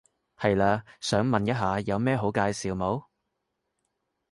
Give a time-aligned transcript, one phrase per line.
[0.35, 3.05] 係嘞，想問一下有咩好介紹冇？